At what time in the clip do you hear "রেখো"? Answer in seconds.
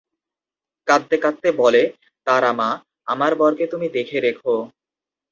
4.19-4.55